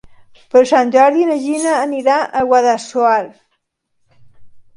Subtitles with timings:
[0.53, 3.21] Per Sant Jordi na Gina anirà a Guadassuar.